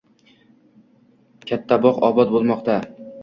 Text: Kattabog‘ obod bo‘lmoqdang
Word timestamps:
Kattabog‘ 1.51 2.01
obod 2.09 2.35
bo‘lmoqdang 2.37 2.89